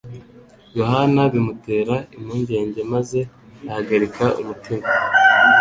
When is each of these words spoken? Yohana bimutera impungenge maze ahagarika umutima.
Yohana 0.79 1.21
bimutera 1.31 1.95
impungenge 2.17 2.79
maze 2.93 3.19
ahagarika 3.69 4.25
umutima. 4.41 4.85